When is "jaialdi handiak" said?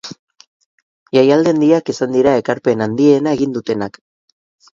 1.17-1.91